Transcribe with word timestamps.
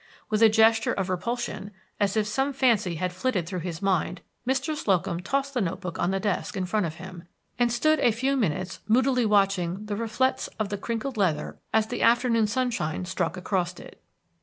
With 0.31 0.41
a 0.41 0.49
gesture 0.49 0.93
of 0.93 1.11
repulsion, 1.11 1.69
as 1.99 2.17
if 2.17 2.25
some 2.25 2.53
such 2.53 2.59
fancy 2.59 2.95
had 2.95 3.13
flitted 3.13 3.45
through 3.45 3.59
his 3.59 3.83
mind, 3.83 4.21
Mr. 4.47 4.75
Slocum 4.75 5.19
tossed 5.19 5.53
the 5.53 5.61
note 5.61 5.79
book 5.79 5.99
on 5.99 6.09
the 6.09 6.19
desk 6.19 6.57
in 6.57 6.65
front 6.65 6.87
of 6.87 6.95
him, 6.95 7.25
and 7.59 7.71
stood 7.71 7.99
a 7.99 8.09
few 8.09 8.35
minutes 8.35 8.79
moodily 8.87 9.27
watching 9.27 9.85
the 9.85 9.95
reflets 9.95 10.47
of 10.57 10.69
the 10.69 10.77
crinkled 10.79 11.17
leather 11.17 11.59
as 11.71 11.85
the 11.85 12.01
afternoon 12.01 12.47
sunshine 12.47 13.05
struck 13.05 13.37
across 13.37 13.79
it. 13.79 14.01